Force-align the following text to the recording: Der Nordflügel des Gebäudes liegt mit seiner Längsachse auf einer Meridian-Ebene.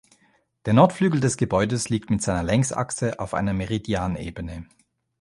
Der 0.65 0.73
Nordflügel 0.73 1.19
des 1.19 1.37
Gebäudes 1.37 1.89
liegt 1.89 2.09
mit 2.09 2.23
seiner 2.23 2.41
Längsachse 2.41 3.19
auf 3.19 3.35
einer 3.35 3.53
Meridian-Ebene. 3.53 4.65